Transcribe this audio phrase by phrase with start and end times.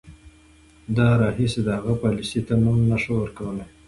[0.95, 3.67] د راهیسې هغې پالیسۍ ته نوم نه شو ورکولای.